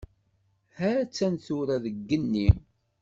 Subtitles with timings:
[0.77, 2.49] Ha-tt-an tura deg yigenni.